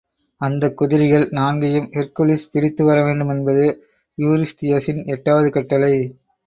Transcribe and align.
அந்தக் 0.41 0.77
குதிரைகள் 0.77 1.29
நான்கையும் 1.29 1.87
ஹெர்க்குலிஸ் 1.91 2.47
பிடித்து 2.51 2.85
வரவேண்டுமென்பது 2.85 3.67
யூரிஸ்தியஸின் 4.17 5.03
எட்டாவது 5.07 5.51
கட்டளை. 5.51 5.95